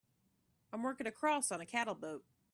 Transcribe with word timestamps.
I'm 0.73 0.81
working 0.81 1.05
across 1.05 1.51
on 1.51 1.61
a 1.61 1.65
cattle 1.67 1.93
boat. 1.93 2.25